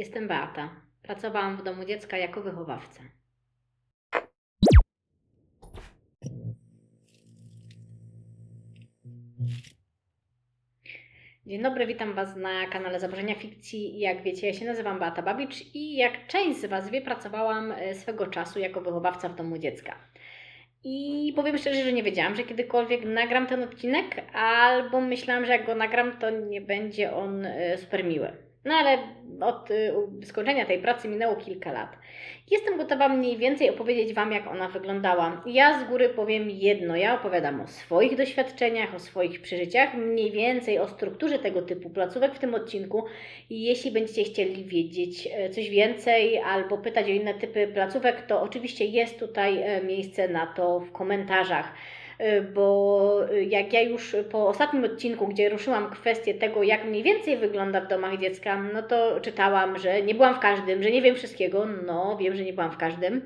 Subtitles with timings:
[0.00, 0.70] Jestem Beata.
[1.02, 3.02] Pracowałam w domu dziecka jako wychowawca.
[11.46, 13.98] Dzień dobry, witam Was na kanale Zaburzenia Fikcji.
[13.98, 17.94] Jak wiecie, ja się nazywam Beata Babicz i jak część z Was wie, pracowałam e,
[17.94, 19.96] swego czasu jako wychowawca w domu dziecka.
[20.84, 25.66] I powiem szczerze, że nie wiedziałam, że kiedykolwiek nagram ten odcinek, albo myślałam, że jak
[25.66, 28.50] go nagram, to nie będzie on e, super miły.
[28.64, 28.98] No ale
[29.42, 29.92] od y,
[30.24, 31.96] skończenia tej pracy minęło kilka lat.
[32.50, 35.42] Jestem gotowa mniej więcej opowiedzieć Wam, jak ona wyglądała.
[35.46, 36.96] Ja z góry powiem jedno.
[36.96, 42.34] Ja opowiadam o swoich doświadczeniach, o swoich przeżyciach, mniej więcej o strukturze tego typu placówek
[42.34, 43.04] w tym odcinku.
[43.50, 48.84] Jeśli będziecie chcieli wiedzieć e, coś więcej albo pytać o inne typy placówek, to oczywiście
[48.84, 51.74] jest tutaj e, miejsce na to w komentarzach.
[52.20, 57.02] Y, bo y, jak ja już po ostatnim odcinku, gdzie ruszyłam kwestię tego, jak mniej
[57.02, 61.02] więcej wygląda w domach dziecka, no to czytałam, że nie byłam w każdym, że nie
[61.02, 61.66] wiem wszystkiego.
[61.86, 63.22] No, wiem, że nie byłam w każdym.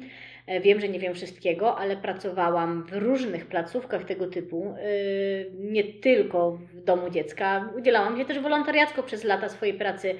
[0.47, 5.85] E, wiem, że nie wiem wszystkiego, ale pracowałam w różnych placówkach tego typu, y, nie
[5.85, 7.71] tylko w domu dziecka.
[7.79, 10.15] Udzielałam się też wolontariacko przez lata swojej pracy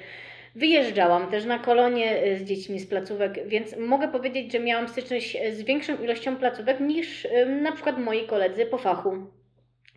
[0.55, 5.37] Wyjeżdżałam też na kolonie e, z dziećmi z placówek, więc mogę powiedzieć, że miałam styczność
[5.51, 7.27] z większą ilością placówek niż
[7.61, 9.17] na przykład moi koledzy po fachu.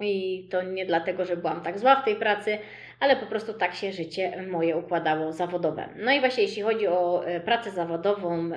[0.01, 2.59] I to nie dlatego, że byłam tak zła w tej pracy,
[3.01, 5.89] ale po prostu tak się życie moje układało zawodowe.
[5.97, 8.51] No i właśnie jeśli chodzi o e, pracę zawodową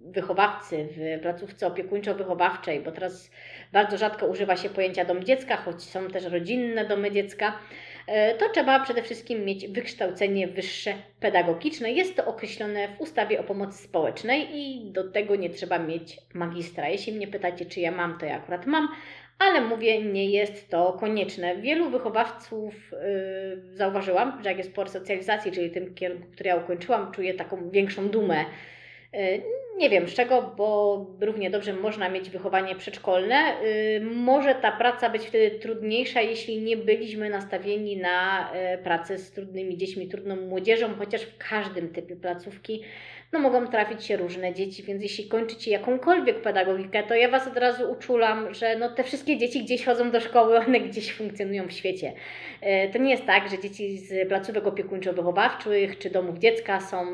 [0.00, 3.30] wychowawcy w placówce opiekuńczo-wychowawczej, bo teraz
[3.72, 7.58] bardzo rzadko używa się pojęcia dom dziecka, choć są też rodzinne domy dziecka,
[8.38, 11.92] to trzeba przede wszystkim mieć wykształcenie wyższe pedagogiczne.
[11.92, 16.88] Jest to określone w ustawie o pomocy społecznej i do tego nie trzeba mieć magistra.
[16.88, 18.88] Jeśli mnie pytacie, czy ja mam, to ja akurat mam,
[19.38, 21.56] ale mówię, nie jest to konieczne.
[21.56, 27.12] Wielu wychowawców yy, zauważyłam, że jak jest po resocjalizacji, czyli tym kierunku, który ja ukończyłam,
[27.12, 28.44] czuję taką większą dumę
[29.78, 33.62] nie wiem z czego, bo równie dobrze można mieć wychowanie przedszkolne.
[33.64, 39.30] Y, może ta praca być wtedy trudniejsza, jeśli nie byliśmy nastawieni na y, pracę z
[39.30, 42.82] trudnymi dziećmi, trudną młodzieżą, chociaż w każdym typie placówki
[43.32, 47.56] no mogą trafić się różne dzieci, więc jeśli kończycie jakąkolwiek pedagogikę, to ja Was od
[47.56, 51.72] razu uczulam, że no te wszystkie dzieci gdzieś chodzą do szkoły, one gdzieś funkcjonują w
[51.72, 52.12] świecie.
[52.60, 57.06] E, to nie jest tak, że dzieci z placówek opiekuńczo-wychowawczych czy domów dziecka są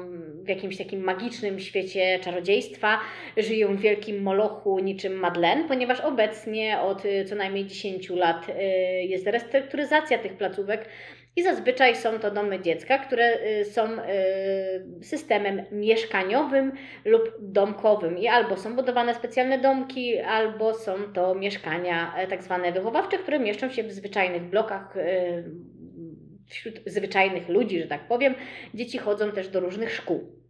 [0.45, 3.01] w jakimś takim magicznym świecie czarodziejstwa,
[3.37, 8.63] żyją w wielkim molochu niczym Madlen, ponieważ obecnie od co najmniej 10 lat e,
[9.05, 10.89] jest restrukturyzacja tych placówek,
[11.37, 16.73] i zazwyczaj są to domy dziecka, które y, są y, systemem mieszkaniowym
[17.05, 18.19] lub domkowym.
[18.19, 23.39] I albo są budowane specjalne domki, albo są to mieszkania e, tak zwane wychowawcze, które
[23.39, 25.45] mieszczą się w zwyczajnych blokach y,
[26.49, 28.35] wśród zwyczajnych ludzi, że tak powiem.
[28.75, 30.42] Dzieci chodzą też do różnych szkół.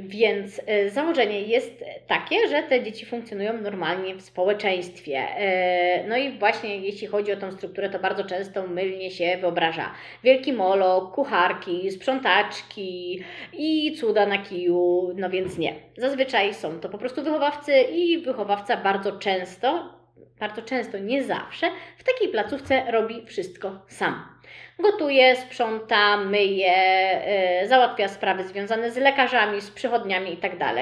[0.00, 5.18] Więc e, założenie jest takie, że te dzieci funkcjonują normalnie w społeczeństwie.
[5.18, 9.92] E, no i właśnie jeśli chodzi o tą strukturę, to bardzo często mylnie się wyobraża
[10.24, 13.20] wielki molo, kucharki, sprzątaczki
[13.52, 15.74] i cuda na kiju, no więc nie.
[15.98, 19.95] Zazwyczaj są to po prostu wychowawcy i wychowawca bardzo często,
[20.40, 24.36] bardzo często, nie zawsze, w takiej placówce robi wszystko sam.
[24.78, 30.58] Gotuje, sprząta, myje, e, załatwia sprawy związane z lekarzami, z przychodniami itd.
[30.58, 30.76] Tak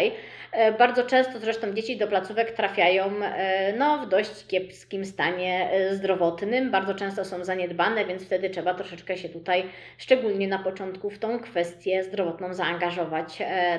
[0.52, 6.70] e, bardzo często zresztą dzieci do placówek trafiają e, no, w dość kiepskim stanie zdrowotnym,
[6.70, 9.64] bardzo często są zaniedbane, więc wtedy trzeba troszeczkę się tutaj,
[9.98, 13.38] szczególnie na początku, w tą kwestię zdrowotną zaangażować.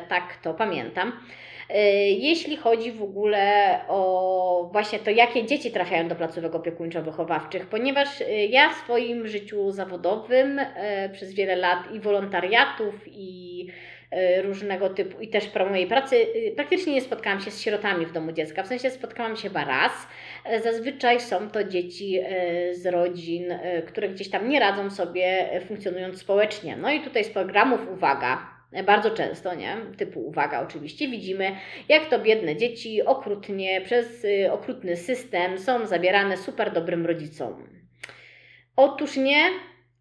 [0.09, 1.12] Tak to pamiętam.
[1.69, 8.21] E, jeśli chodzi w ogóle o właśnie to, jakie dzieci trafiają do placówek opiekuńczo-wychowawczych, ponieważ
[8.21, 13.67] e, ja w swoim życiu zawodowym e, przez wiele lat i wolontariatów, i
[14.43, 18.63] różnego typu, i też mojej pracy, praktycznie nie spotkałam się z sierotami w domu dziecka.
[18.63, 19.91] W sensie spotkałam się chyba raz.
[20.63, 22.19] Zazwyczaj są to dzieci
[22.71, 23.53] z rodzin,
[23.87, 26.77] które gdzieś tam nie radzą sobie funkcjonując społecznie.
[26.77, 28.55] No i tutaj z programów, uwaga,
[28.85, 29.77] bardzo często, nie?
[29.97, 31.51] Typu uwaga oczywiście, widzimy
[31.89, 37.69] jak to biedne dzieci okrutnie przez y, okrutny system są zabierane super dobrym rodzicom.
[38.75, 39.50] Otóż nie,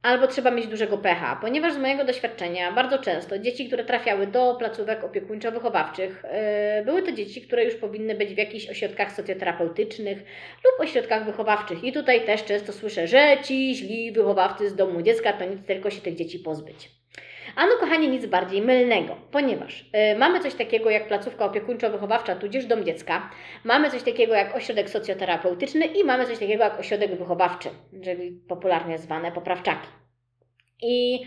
[0.02, 4.56] albo trzeba mieć dużego pecha, ponieważ z mojego doświadczenia bardzo często dzieci, które trafiały do
[4.58, 6.25] placówek opiekuńczo-wychowawczych,
[6.78, 10.19] yy, były to dzieci, które już powinny być w jakichś ośrodkach socjoterapeutycznych
[10.64, 11.84] lub ośrodkach wychowawczych.
[11.84, 15.90] I tutaj też często słyszę, że ci źli wychowawcy z domu dziecka to nic, tylko
[15.90, 17.04] się tych dzieci pozbyć.
[17.56, 19.81] A no kochani, nic bardziej mylnego, ponieważ
[20.15, 23.31] y, mamy coś takiego jak placówka opiekuńczo-wychowawcza, tudzież dom dziecka,
[23.65, 27.69] mamy coś takiego jak ośrodek socjoterapeutyczny i mamy coś takiego jak ośrodek wychowawczy,
[28.05, 29.89] czyli popularnie zwane poprawczaki.
[30.83, 31.21] I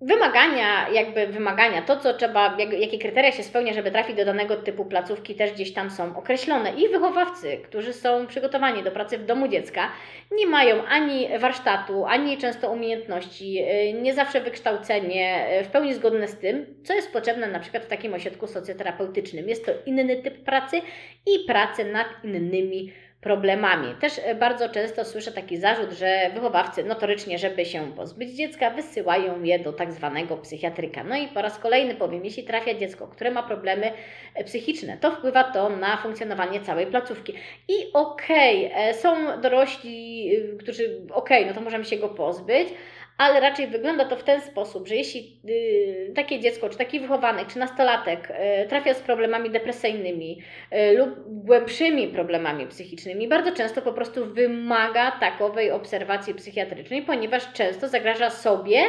[0.00, 4.56] Wymagania, jakby wymagania, to co trzeba, jak, jakie kryteria się spełnia, żeby trafić do danego
[4.56, 6.74] typu placówki, też gdzieś tam są określone.
[6.74, 9.92] I wychowawcy, którzy są przygotowani do pracy w domu dziecka,
[10.32, 16.28] nie mają ani warsztatu, ani często umiejętności, y, nie zawsze wykształcenie y, w pełni zgodne
[16.28, 19.48] z tym, co jest potrzebne na przykład w takim ośrodku socjoterapeutycznym.
[19.48, 20.80] Jest to inny typ pracy
[21.26, 23.94] i pracy nad innymi problemami.
[24.00, 29.42] Też e, bardzo często słyszę taki zarzut, że wychowawcy notorycznie, żeby się pozbyć dziecka, wysyłają
[29.42, 31.04] je do tak zwanego psychiatryka.
[31.04, 33.92] No i po raz kolejny powiem, jeśli trafia dziecko, które ma problemy
[34.34, 37.32] e, psychiczne, to wpływa to na funkcjonowanie całej placówki.
[37.68, 42.68] I okej, okay, e, są dorośli, którzy okej, okay, no to możemy się go pozbyć,
[43.18, 47.48] ale raczej wygląda to w ten sposób, że jeśli y, takie dziecko, czy taki wychowanek,
[47.48, 48.30] czy nastolatek
[48.64, 50.42] y, trafia z problemami depresyjnymi
[50.72, 57.88] y, lub głębszymi problemami psychicznymi, bardzo często po prostu wymaga takowej obserwacji psychiatrycznej, ponieważ często
[57.88, 58.82] zagraża sobie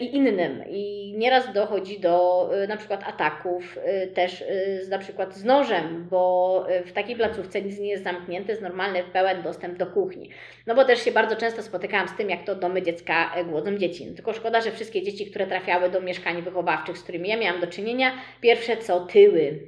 [0.00, 0.64] i innym.
[0.68, 4.44] I nieraz dochodzi do e, na przykład ataków e, też
[4.82, 9.02] z, na przykład z nożem, bo w takiej placówce nic nie jest zamknięte, jest normalny,
[9.12, 10.30] pełen dostęp do kuchni.
[10.66, 14.06] No bo też się bardzo często spotykałam z tym, jak to domy dziecka głodzą dzieci.
[14.06, 17.60] No tylko szkoda, że wszystkie dzieci, które trafiały do mieszkań wychowawczych, z którymi ja miałam
[17.60, 19.58] do czynienia, pierwsze co tyły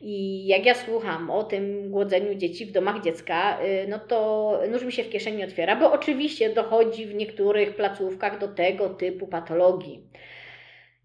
[0.00, 4.82] i jak ja słucham o tym głodzeniu dzieci w domach dziecka, y, no to nóż
[4.84, 10.02] mi się w kieszeni otwiera, bo oczywiście dochodzi w niektórych placówkach do tego typu patologii.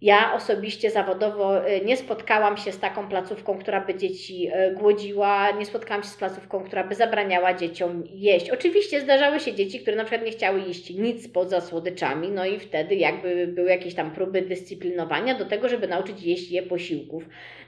[0.03, 5.51] Ja osobiście zawodowo y, nie spotkałam się z taką placówką, która by dzieci y, głodziła,
[5.51, 8.49] nie spotkałam się z placówką, która by zabraniała dzieciom jeść.
[8.49, 12.59] Oczywiście zdarzały się dzieci, które na przykład nie chciały jeść nic poza słodyczami, no i
[12.59, 17.23] wtedy jakby były jakieś tam próby dyscyplinowania do tego, żeby nauczyć jeść je posiłków.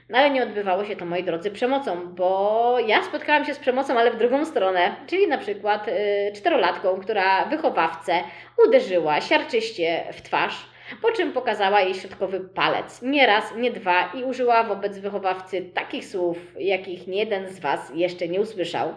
[0.08, 3.98] No ale nie odbywało się to, moi drodzy, przemocą, bo ja spotkałam się z przemocą,
[3.98, 5.94] ale w drugą stronę, czyli na przykład yy,
[6.34, 8.12] czterolatką, która wychowawcę
[8.66, 13.02] uderzyła siarczyście w twarz, po czym pokazała jej środkowy palec.
[13.02, 17.92] Nie raz, nie dwa i użyła wobec wychowawcy takich słów, jakich nie jeden z Was
[17.94, 18.94] jeszcze nie usłyszał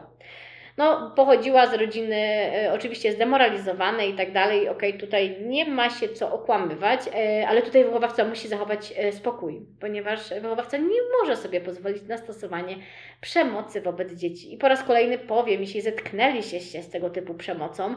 [0.80, 4.70] no, pochodziła z rodziny e, oczywiście zdemoralizowanej i tak dalej.
[4.70, 9.12] Okej, okay, tutaj nie ma się co okłamywać, e, ale tutaj wychowawca musi zachować e,
[9.12, 12.76] spokój, ponieważ wychowawca nie może sobie pozwolić na stosowanie
[13.22, 14.54] przemocy wobec dzieci.
[14.54, 17.96] I po raz kolejny powiem, jeśli zetknęliście się z tego typu przemocą,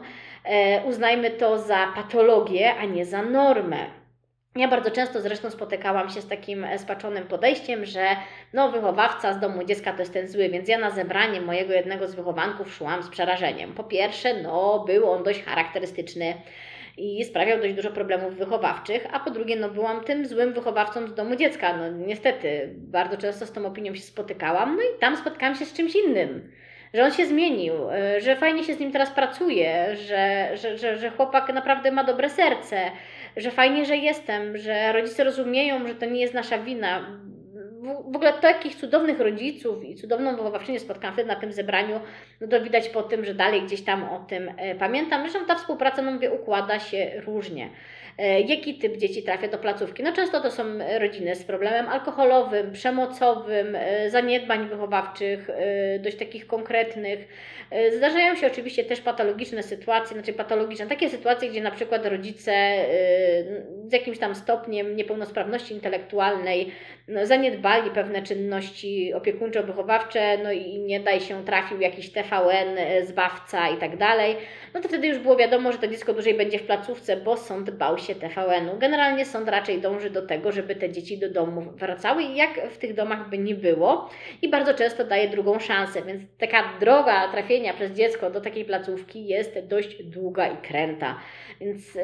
[0.85, 4.02] uznajmy to za patologię, a nie za normę.
[4.55, 8.07] Ja bardzo często zresztą spotykałam się z takim e, spaczonym podejściem, że
[8.53, 12.07] no, wychowawca z domu dziecka to jest ten zły, więc ja na zebranie mojego jednego
[12.07, 13.73] z wychowanków szłam z przerażeniem.
[13.73, 16.33] Po pierwsze, no, był on dość charakterystyczny
[16.97, 21.13] i sprawiał dość dużo problemów wychowawczych, a po drugie, no, byłam tym złym wychowawcą z
[21.13, 21.77] domu dziecka.
[21.77, 25.73] No, niestety, bardzo często z tą opinią się spotykałam, no i tam spotkałam się z
[25.73, 26.51] czymś innym
[26.93, 30.97] że on się zmienił, e, że fajnie się z nim teraz pracuje, że, że, że,
[30.97, 32.91] że chłopak naprawdę ma dobre serce,
[33.37, 37.19] że fajnie, że jestem, że rodzice rozumieją, że to nie jest nasza wina.
[38.11, 41.99] W ogóle takich cudownych rodziców i cudowną wychowawczynię spotkałam wtedy na tym zebraniu,
[42.41, 45.21] no to widać po tym, że dalej gdzieś tam o tym e, pamiętam.
[45.21, 47.69] Zresztą ta współpraca, no mówię, układa się różnie.
[48.17, 50.03] E, jaki typ dzieci trafia do placówki?
[50.03, 50.63] No często to są
[50.99, 55.49] rodziny z problemem alkoholowym, przemocowym, e, zaniedbań wychowawczych,
[55.99, 57.27] dość takich konkretnych.
[57.97, 62.51] Zdarzają się oczywiście też patologiczne sytuacje, znaczy patologiczne, takie sytuacje, gdzie na przykład rodzice
[63.87, 66.71] z jakimś tam stopniem niepełnosprawności intelektualnej
[67.07, 73.69] no, zaniedbali pewne czynności opiekuńczo-wychowawcze, no i nie daj się trafił jakiś TVN, e, zbawca
[73.69, 74.35] i tak dalej,
[74.73, 77.71] no to wtedy już było wiadomo, że to dziecko dłużej będzie w placówce, bo sąd
[77.71, 78.77] bał się TVN-u.
[78.79, 82.93] Generalnie sąd raczej dąży do tego, żeby te dzieci do domu wracały jak w tych
[82.93, 84.09] domach by nie było
[84.41, 89.27] i bardzo często daje drugą szansę, więc taka droga trafienia przez dziecko do takiej placówki
[89.27, 91.19] jest dość długa i kręta.
[91.61, 92.01] Więc e,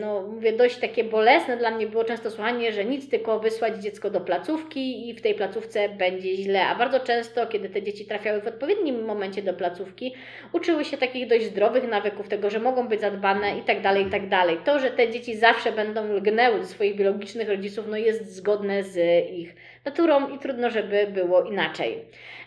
[0.00, 4.10] no mówię, dość takie bolesne dla mnie było często słuchanie, że nic tylko wysłać dziecko
[4.10, 6.66] do placówki i w tej placówce będzie źle.
[6.66, 10.14] A bardzo często, kiedy te dzieci trafiały w odpowiednim momencie do placówki,
[10.52, 14.10] uczyły się takich dość zdrowych nawyków, tego, że mogą być zadbane i tak dalej, i
[14.10, 14.58] tak dalej.
[14.64, 18.96] To, że te dzieci zawsze będą lgnęły do swoich biologicznych rodziców, no jest zgodne z
[19.30, 21.98] ich naturą i trudno, żeby było inaczej.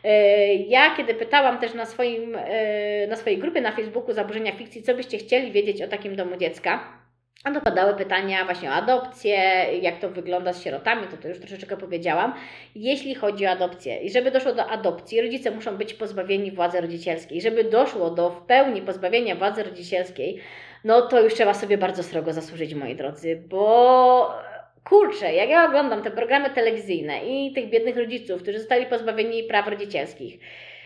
[0.03, 4.83] E, ja, kiedy pytałam też na, swoim, e, na swojej grupie na Facebooku Zaburzenia Fikcji,
[4.83, 7.04] co byście chcieli wiedzieć o takim domu dziecka,
[7.43, 9.37] a dopadały pytania właśnie o adopcję,
[9.81, 12.33] jak to wygląda z sierotami, to to już troszeczkę powiedziałam.
[12.75, 17.41] Jeśli chodzi o adopcję i żeby doszło do adopcji, rodzice muszą być pozbawieni władzy rodzicielskiej.
[17.41, 20.39] Żeby doszło do w pełni pozbawienia władzy rodzicielskiej,
[20.83, 24.33] no to już trzeba sobie bardzo srogo zasłużyć, moi drodzy, bo
[24.83, 29.67] kurczę, jak ja oglądam te programy telewizyjne i tych biednych rodziców, którzy zostali pozbawieni praw
[29.67, 30.39] rodzicielskich,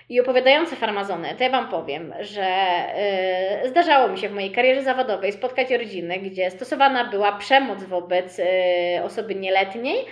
[0.09, 2.47] i opowiadające farmazony, to ja Wam powiem, że
[3.63, 8.37] yy, zdarzało mi się w mojej karierze zawodowej spotkać rodziny, gdzie stosowana była przemoc wobec
[8.37, 8.45] yy,
[9.03, 10.05] osoby nieletniej,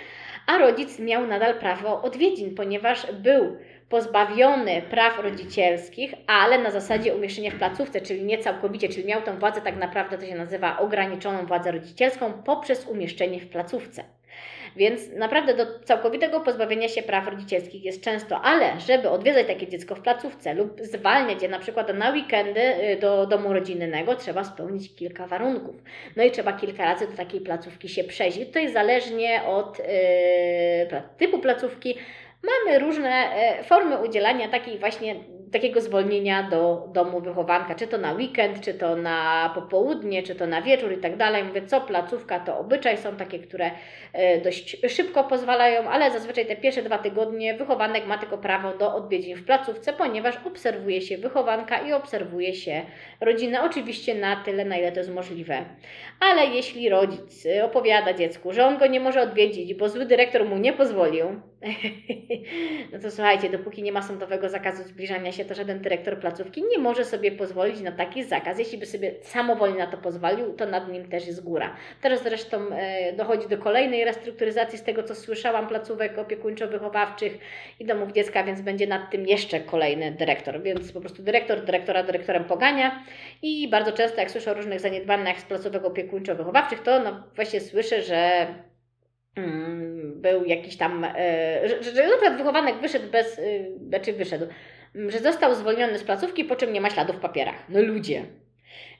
[0.46, 3.56] a rodzic miał nadal prawo odwiedzin, ponieważ był
[3.88, 9.38] pozbawiony praw rodzicielskich, ale na zasadzie umieszczenia w placówce, czyli nie całkowicie, czyli miał tą
[9.38, 14.04] władzę tak naprawdę, to się nazywa ograniczoną władzę rodzicielską poprzez umieszczenie w placówce.
[14.78, 19.94] Więc naprawdę do całkowitego pozbawienia się praw rodzicielskich jest często, ale żeby odwiedzać takie dziecko
[19.94, 24.94] w placówce lub zwalniać je na przykład na weekendy y, do domu rodzinnego, trzeba spełnić
[24.94, 25.76] kilka warunków.
[26.16, 28.38] No i trzeba kilka razy do takiej placówki się przejść.
[28.38, 31.98] I tutaj zależnie od yy, typu placówki
[32.42, 35.16] mamy różne e, formy udzielania takiej właśnie
[35.52, 40.46] takiego zwolnienia do domu wychowanka, czy to na weekend, czy to na popołudnie, czy to
[40.46, 41.44] na wieczór i tak dalej.
[41.44, 43.70] Mówię, co placówka, to obyczaj są takie, które
[44.12, 48.94] e, dość szybko pozwalają, ale zazwyczaj te pierwsze dwa tygodnie wychowanek ma tylko prawo do
[48.94, 52.82] odwiedzin w placówce, ponieważ obserwuje się wychowanka i obserwuje się
[53.20, 55.64] rodzinę, oczywiście na tyle, na ile to jest możliwe.
[56.20, 60.58] Ale jeśli rodzic opowiada dziecku, że on go nie może odwiedzić, bo zły dyrektor mu
[60.58, 61.40] nie pozwolił,
[62.92, 66.78] no to słuchajcie, dopóki nie ma sądowego zakazu zbliżania się, to żaden dyrektor placówki nie
[66.78, 68.58] może sobie pozwolić na taki zakaz.
[68.58, 71.76] Jeśli by sobie samowolnie na to pozwolił, to nad nim też jest góra.
[72.00, 77.38] Teraz zresztą e, dochodzi do kolejnej restrukturyzacji z tego, co słyszałam, placówek opiekuńczo-wychowawczych
[77.80, 80.62] i domów dziecka, więc będzie nad tym jeszcze kolejny dyrektor.
[80.62, 83.04] Więc po prostu dyrektor dyrektora dyrektorem pogania
[83.42, 88.02] i bardzo często, jak słyszę o różnych zaniedbaniach z placówek opiekuńczo-wychowawczych, to no właśnie słyszę,
[88.02, 88.46] że
[90.14, 94.46] był jakiś tam, e, że, że na przykład wychowanek wyszedł bez, y, znaczy wyszedł,
[94.94, 97.64] że został zwolniony z placówki, po czym nie ma śladów w papierach.
[97.68, 98.24] No ludzie.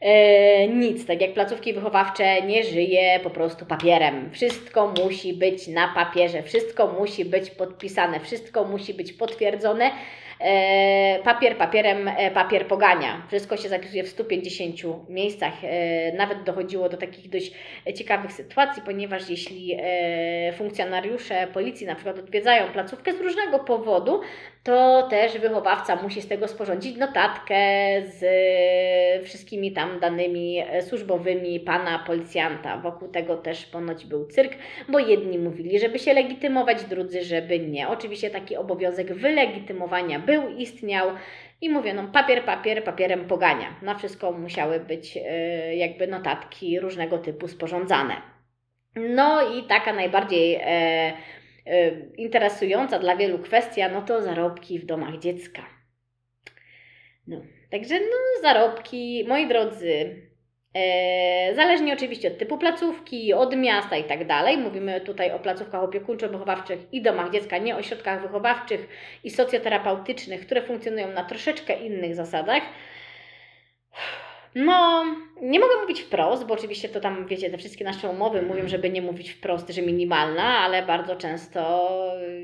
[0.00, 4.30] E, nic, tak jak placówki wychowawcze nie żyje po prostu papierem.
[4.30, 9.90] Wszystko musi być na papierze, wszystko musi być podpisane, wszystko musi być potwierdzone.
[10.40, 13.23] E, papier papierem, e, papier pogania.
[13.28, 15.52] Wszystko się zapisuje w 150 miejscach.
[15.62, 17.52] E, nawet dochodziło do takich dość
[17.95, 19.76] ciekawych sytuacji, ponieważ jeśli
[20.57, 24.21] funkcjonariusze policji na przykład odwiedzają placówkę z różnego powodu,
[24.68, 27.56] to też wychowawca musi z tego sporządzić notatkę
[28.02, 28.25] z
[29.25, 32.78] wszystkimi tam danymi służbowymi pana policjanta.
[32.78, 34.52] Wokół tego też ponoć był cyrk,
[34.88, 37.88] bo jedni mówili, żeby się legitymować, drudzy, żeby nie.
[37.88, 41.08] Oczywiście taki obowiązek wylegitymowania był, istniał
[41.60, 43.66] i mówię, no papier, papier, papierem pogania.
[43.82, 48.14] Na wszystko musiały być e, jakby notatki różnego typu sporządzane.
[48.96, 51.12] No i taka najbardziej e, e,
[52.16, 55.62] interesująca dla wielu kwestia, no to zarobki w domach dziecka.
[57.26, 60.28] No, także no zarobki, moi drodzy,
[60.75, 64.58] E, zależnie oczywiście od typu placówki, od miasta i tak dalej.
[64.58, 68.88] Mówimy tutaj o placówkach opiekuńczo-wychowawczych i domach dziecka, nie o ośrodkach wychowawczych
[69.25, 72.62] i socjoterapeutycznych, które funkcjonują na troszeczkę innych zasadach.
[74.54, 75.04] No,
[75.42, 78.90] nie mogę mówić wprost, bo oczywiście to tam, wiecie, te wszystkie nasze umowy mówią, żeby
[78.90, 81.90] nie mówić wprost, że minimalna, ale bardzo często,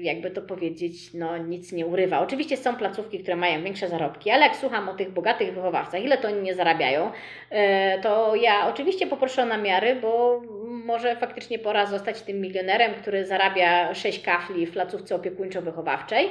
[0.00, 2.20] jakby to powiedzieć, no nic nie urywa.
[2.20, 6.18] Oczywiście są placówki, które mają większe zarobki, ale jak słucham o tych bogatych wychowawcach, ile
[6.18, 7.10] to oni nie zarabiają,
[7.50, 10.42] e, to ja oczywiście poproszę o namiary, bo
[10.84, 16.28] może faktycznie pora zostać tym milionerem, który zarabia 6 kafli w placówce opiekuńczo-wychowawczej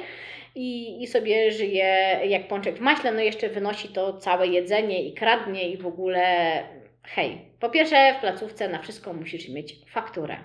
[0.55, 5.13] i, i sobie żyje jak pączek w maśle, no jeszcze wynosi to całe jedzenie i
[5.13, 6.23] kradnie i w ogóle
[7.03, 7.37] hej.
[7.59, 10.37] Po pierwsze w placówce na wszystko musisz mieć fakturę.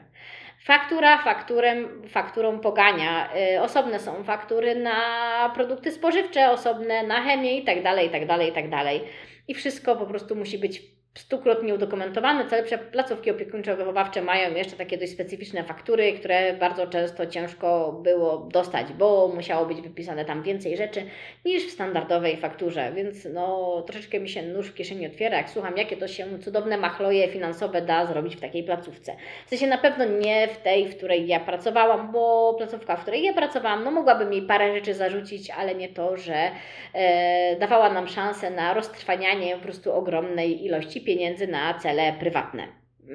[0.65, 3.29] Faktura fakturem, fakturą pogania.
[3.53, 8.27] Yy, osobne są faktury na produkty spożywcze, osobne na chemię i tak dalej, i tak
[8.27, 9.01] dalej, i tak dalej.
[9.49, 10.83] I wszystko po prostu musi być
[11.19, 12.45] stukrotnie udokumentowane.
[12.45, 18.87] Te placówki opiekuńczo-wychowawcze mają jeszcze takie dość specyficzne faktury, które bardzo często ciężko było dostać,
[18.93, 21.03] bo musiało być wypisane tam więcej rzeczy
[21.45, 25.77] niż w standardowej fakturze, więc no troszeczkę mi się nóż w kieszeni otwiera, jak słucham,
[25.77, 29.17] jakie to się cudowne machloje finansowe da zrobić w takiej placówce.
[29.47, 33.23] W sensie na pewno nie w tej, w której ja pracowałam, bo placówka, w której
[33.23, 36.51] ja pracowałam, no mogłabym jej parę rzeczy zarzucić, ale nie to, że
[36.95, 42.69] e, dawała nam szansę na roztrwanianie po prostu ogromnej ilości pieniędzy na cele prywatne.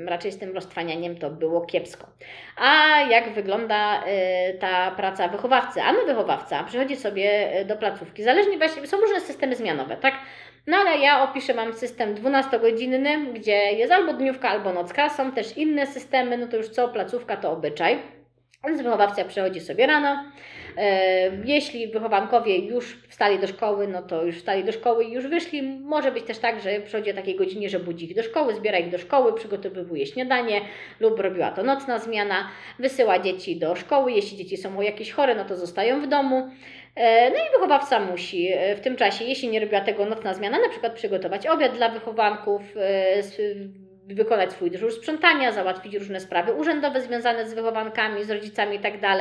[0.05, 2.07] Raczej z tym roztrwanianiem to było kiepsko.
[2.57, 5.81] A jak wygląda y, ta praca wychowawcy?
[5.81, 10.13] Ano wychowawca przychodzi sobie y, do placówki, zależnie właśnie, są różne systemy zmianowe, tak?
[10.67, 15.09] No ale ja opiszę Wam system 12-godzinny, gdzie jest albo dniówka, albo nocka.
[15.09, 17.99] Są też inne systemy, no to już co placówka, to obyczaj.
[18.67, 20.23] Więc wychowawca przychodzi sobie rano.
[20.77, 25.27] E, jeśli wychowankowie już wstali do szkoły, no to już wstali do szkoły i już
[25.27, 25.63] wyszli.
[25.63, 28.77] Może być też tak, że przychodzi o takiej godzinie, że budzi ich do szkoły, zbiera
[28.77, 30.61] ich do szkoły, przygotowuje śniadanie
[30.99, 32.49] lub robiła to nocna zmiana,
[32.79, 34.11] wysyła dzieci do szkoły.
[34.11, 36.49] Jeśli dzieci są jakieś chore, no to zostają w domu.
[36.95, 40.69] E, no i wychowawca musi w tym czasie, jeśli nie robiła tego nocna zmiana, na
[40.69, 42.61] przykład przygotować obiad dla wychowanków,
[44.07, 48.99] wykonać swój dyżur sprzątania, załatwić różne sprawy urzędowe związane z wychowankami, z rodzicami itd.
[49.01, 49.19] Tak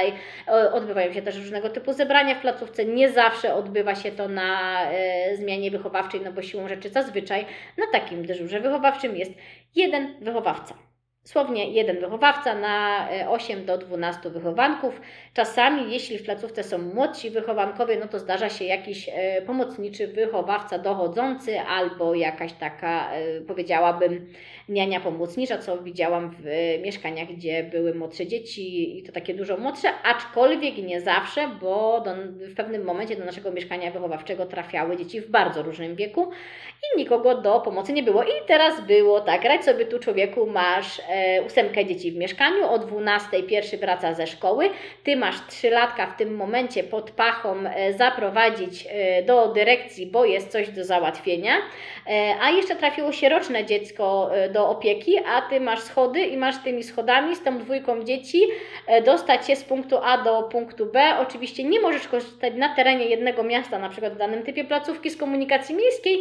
[0.73, 2.85] odbywają się też różnego typu zebrania w placówce.
[2.85, 7.47] Nie zawsze odbywa się to na e, zmianie wychowawczej, no bo siłą rzeczy zazwyczaj
[7.79, 9.33] na takim dyżurze wychowawczym jest
[9.75, 10.75] jeden wychowawca.
[11.25, 15.01] Słownie jeden wychowawca na 8 e, do 12 wychowanków.
[15.35, 20.79] Czasami, jeśli w placówce są młodsi wychowankowie, no to zdarza się jakiś e, pomocniczy wychowawca
[20.79, 23.11] dochodzący albo jakaś taka,
[23.47, 24.27] powiedziałabym,
[24.73, 26.45] niania pomocnicza, co widziałam w
[26.83, 32.11] mieszkaniach, gdzie były młodsze dzieci i to takie dużo młodsze, aczkolwiek nie zawsze, bo do,
[32.52, 36.31] w pewnym momencie do naszego mieszkania wychowawczego trafiały dzieci w bardzo różnym wieku
[36.83, 38.23] i nikogo do pomocy nie było.
[38.23, 42.79] I teraz było tak, radź sobie tu człowieku, masz e, ósemkę dzieci w mieszkaniu, o
[42.79, 44.71] 12 pierwszy wraca ze szkoły,
[45.05, 50.49] ty masz trzylatka w tym momencie pod pachą e, zaprowadzić e, do dyrekcji, bo jest
[50.49, 51.52] coś do załatwienia,
[52.07, 56.37] e, a jeszcze trafiło się roczne dziecko e, do opieki, a ty masz schody i
[56.37, 58.42] masz tymi schodami z tą dwójką dzieci
[58.87, 61.14] e, dostać się z punktu A do punktu B.
[61.21, 65.16] Oczywiście nie możesz korzystać na terenie jednego miasta, na przykład w danym typie placówki z
[65.16, 66.19] komunikacji miejskiej,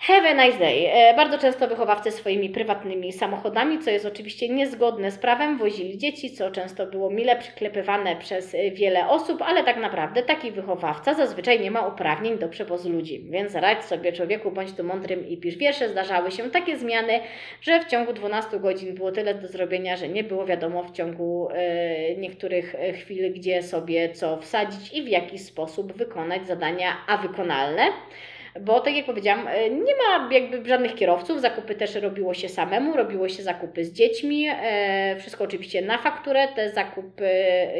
[0.00, 0.92] Have a nice day.
[0.92, 6.30] E, bardzo często wychowawcy swoimi prywatnymi samochodami, co jest oczywiście niezgodne z prawem, wozili dzieci,
[6.30, 11.60] co często było mile przyklepywane przez e, wiele osób, ale tak naprawdę taki wychowawca zazwyczaj
[11.60, 13.26] nie ma uprawnień do przewozu ludzi.
[13.30, 15.88] Więc radź sobie człowieku, bądź tu mądrym i pisz wiersze.
[15.88, 17.20] Zdarzały się takie zmiany,
[17.60, 21.48] że w ciągu 12 godzin było tyle do zrobienia, że nie było wiadomo w ciągu
[21.52, 27.82] e, niektórych chwil, gdzie sobie co wsadzić i w jaki sposób wykonać zadania, a wykonalne
[28.60, 32.96] bo tak jak powiedziałam, e, nie ma jakby żadnych kierowców, zakupy też robiło się samemu,
[32.96, 37.30] robiło się zakupy z dziećmi, e, wszystko oczywiście na fakturę, te zakupy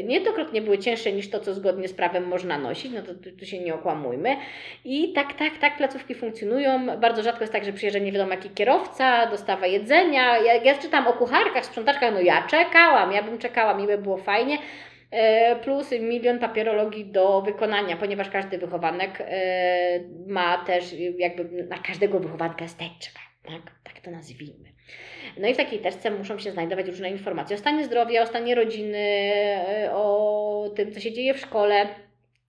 [0.04, 3.58] niejednokrotnie były cięższe niż to, co zgodnie z prawem można nosić, no to tu się
[3.58, 4.37] nie okłamujmy.
[4.85, 8.50] I tak, tak, tak placówki funkcjonują, bardzo rzadko jest tak, że przyjeżdża nie wiadomo jaki
[8.50, 13.75] kierowca, dostawa jedzenia, ja, ja czytam o kucharkach, sprzątaczkach, no ja czekałam, ja bym czekała,
[13.75, 14.58] miłe było fajnie,
[15.64, 22.64] plus milion papierologii do wykonania, ponieważ każdy wychowanek e, ma też jakby na każdego wychowanka
[22.64, 23.62] jest teczka, tak?
[23.84, 24.68] tak to nazwijmy.
[25.38, 28.54] No i w takiej teczce muszą się znajdować różne informacje o stanie zdrowia, o stanie
[28.54, 31.86] rodziny, e, o tym, co się dzieje w szkole,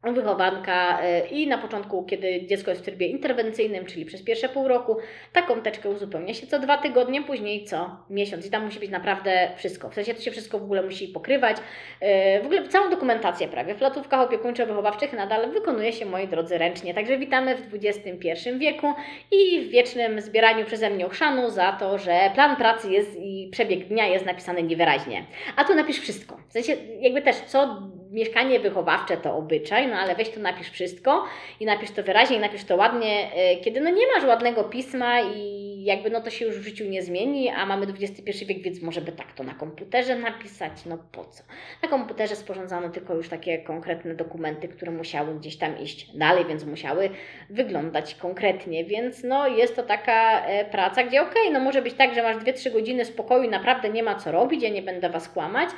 [0.03, 4.67] wychowanka y, i na początku, kiedy dziecko jest w trybie interwencyjnym, czyli przez pierwsze pół
[4.67, 4.97] roku,
[5.33, 9.51] taką teczkę uzupełnia się co dwa tygodnie, później co miesiąc i tam musi być naprawdę
[9.57, 9.89] wszystko.
[9.89, 11.57] W sensie to się wszystko w ogóle musi pokrywać.
[11.57, 16.93] Y, w ogóle całą dokumentację prawie w placówkach opiekuńczo-wychowawczych nadal wykonuje się, moi drodzy, ręcznie.
[16.93, 18.93] Także witamy w XXI wieku
[19.31, 23.87] i w wiecznym zbieraniu przeze mnie ochrzanu za to, że plan pracy jest i przebieg
[23.87, 25.25] dnia jest napisany niewyraźnie.
[25.55, 26.37] A tu napisz wszystko.
[26.49, 31.25] W sensie jakby też co mieszkanie wychowawcze to obyczaj, no ale weź to napisz wszystko
[31.59, 35.21] i napisz to wyraźnie i napisz to ładnie, e, kiedy no nie masz ładnego pisma
[35.21, 38.81] i jakby no to się już w życiu nie zmieni, a mamy XXI wiek, więc
[38.81, 41.43] może by tak to na komputerze napisać, no po co?
[41.83, 46.65] Na komputerze sporządzano tylko już takie konkretne dokumenty, które musiały gdzieś tam iść dalej, więc
[46.65, 47.09] musiały
[47.49, 51.93] wyglądać konkretnie, więc no jest to taka e, praca, gdzie okej, okay, no może być
[51.93, 55.29] tak, że masz 2-3 godziny spokoju naprawdę nie ma co robić, ja nie będę Was
[55.29, 55.69] kłamać,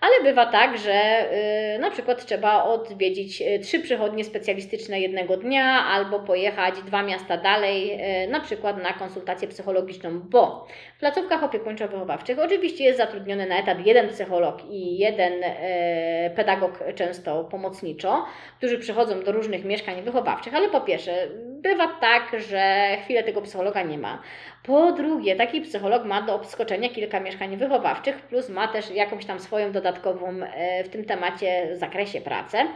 [0.00, 1.28] ale bywa tak, że
[1.72, 7.36] yy, na przykład trzeba odwiedzić y, trzy przychodnie specjalistyczne jednego dnia albo pojechać dwa miasta
[7.36, 13.58] dalej, yy, na przykład na konsultację psychologiczną, bo w placówkach opiekuńczo-wychowawczych oczywiście jest zatrudniony na
[13.58, 18.24] etat jeden psycholog i jeden yy, pedagog często pomocniczo,
[18.58, 21.28] którzy przychodzą do różnych mieszkań wychowawczych, ale po pierwsze,
[21.62, 24.22] bywa tak, że chwilę tego psychologa nie ma.
[24.62, 29.40] Po drugie, taki psycholog ma do obskoczenia kilka mieszkań wychowawczych, plus ma też jakąś tam
[29.40, 32.66] swoją dodatkową e, w tym temacie zakresie pracę, e,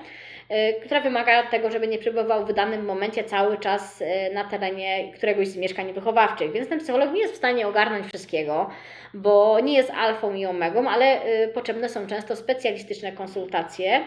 [0.85, 5.49] która wymaga tego, żeby nie przebywał w danym momencie cały czas e, na terenie któregoś
[5.49, 6.53] z mieszkań wychowawczych.
[6.53, 8.71] Więc ten psycholog nie jest w stanie ogarnąć wszystkiego,
[9.15, 11.21] bo nie jest alfą i omegą, ale
[11.55, 14.05] potrzebne są często specjalistyczne konsultacje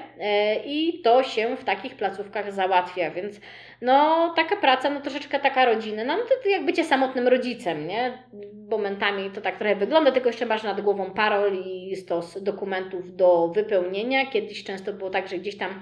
[0.66, 3.40] i to się w takich placówkach załatwia, więc
[3.82, 8.24] no taka praca, no troszeczkę taka rodzinna, no to jak bycie samotnym rodzicem, nie?
[8.70, 13.48] Momentami to tak trochę wygląda, tylko jeszcze masz nad głową parol i stos dokumentów do
[13.48, 14.26] wypełnienia.
[14.26, 15.82] Kiedyś często było tak, że gdzieś tam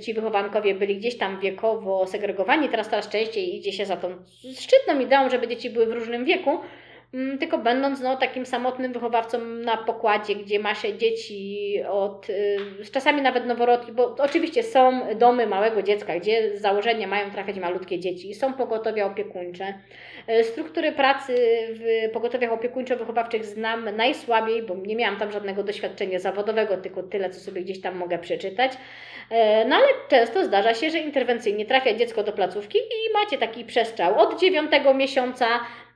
[0.00, 4.16] ci wychowankowie byli gdzieś tam wiekowo segregowani, teraz coraz częściej idzie się za tą
[4.56, 6.60] szczytną ideą, żeby dzieci były w różnym wieku,
[7.40, 12.56] tylko będąc no, takim samotnym wychowawcą na pokładzie, gdzie ma się dzieci od, y,
[12.92, 17.98] czasami nawet noworodki, bo oczywiście są domy małego dziecka, gdzie z założenia mają trafiać malutkie
[17.98, 19.74] dzieci, są pogotowia opiekuńcze.
[20.30, 21.34] Y, struktury pracy
[21.70, 27.40] w pogotowiach opiekuńczo-wychowawczych znam najsłabiej, bo nie miałam tam żadnego doświadczenia zawodowego, tylko tyle, co
[27.40, 28.72] sobie gdzieś tam mogę przeczytać.
[29.30, 33.64] E, no ale często zdarza się, że interwencyjnie trafia dziecko do placówki i macie taki
[33.64, 35.46] przestrzał od 9 miesiąca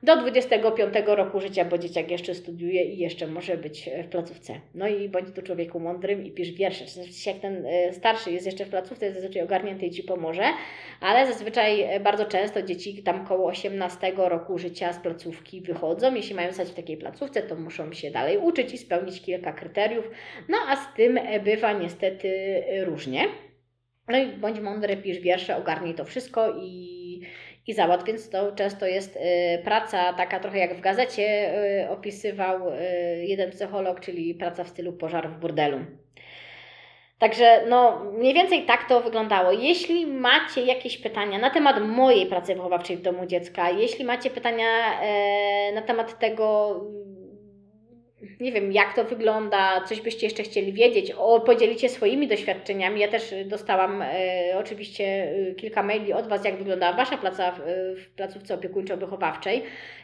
[0.03, 4.53] do 25 roku życia, bo dzieciak jeszcze studiuje i jeszcze może być w placówce.
[4.75, 6.85] No i bądź tu człowieku mądrym i pisz wiersze.
[7.25, 10.43] Jak ten e, starszy jest jeszcze w placówce, jest zazwyczaj ogarnięty i Ci pomoże,
[11.01, 16.15] ale zazwyczaj e, bardzo często dzieci tam koło 18 roku życia z placówki wychodzą.
[16.15, 20.09] Jeśli mają stać w takiej placówce, to muszą się dalej uczyć i spełnić kilka kryteriów.
[20.49, 23.27] No a z tym bywa niestety różnie.
[24.07, 26.96] No i bądź mądry, pisz wiersze, ogarnij to wszystko i
[27.67, 29.19] i załatw, więc to często jest y,
[29.63, 31.53] praca taka trochę jak w gazecie
[31.83, 32.75] y, opisywał y,
[33.25, 35.79] jeden psycholog, czyli praca w stylu pożar w burdelu.
[37.19, 39.51] Także no, mniej więcej tak to wyglądało.
[39.51, 45.01] Jeśli macie jakieś pytania na temat mojej pracy wychowawczej w domu dziecka, jeśli macie pytania
[45.01, 46.75] e, na temat tego,
[48.39, 52.99] nie wiem, jak to wygląda, coś byście jeszcze chcieli wiedzieć, o, podzielicie swoimi doświadczeniami.
[52.99, 54.07] Ja też dostałam e,
[54.59, 57.59] oczywiście e, kilka maili od Was, jak wyglądała Wasza praca w,
[58.01, 59.61] w placówce opiekuńczo-wychowawczej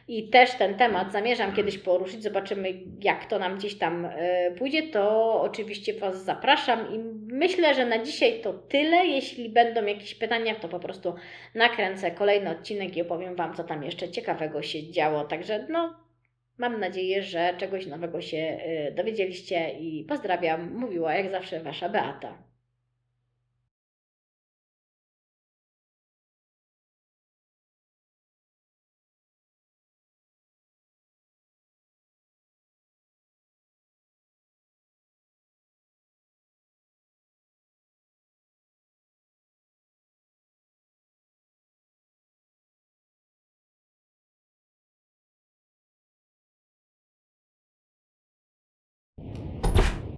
[0.08, 2.24] i też ten temat zamierzam kiedyś poruszyć.
[2.24, 4.84] Zobaczymy, jak to nam gdzieś tam e, pójdzie.
[4.84, 7.00] To oczywiście Was zapraszam i
[7.34, 9.06] myślę, że na dzisiaj to tyle.
[9.06, 11.16] Jeśli będą jakieś pytania, to po prostu
[11.56, 15.24] nakręcę kolejny odcinek i opowiem Wam, co tam jeszcze ciekawego się działo.
[15.24, 16.03] Także no,
[16.58, 18.38] Mam nadzieję, że czegoś nowego się
[18.88, 20.74] y, dowiedzieliście i pozdrawiam.
[20.74, 22.53] Mówiła jak zawsze Wasza Beata.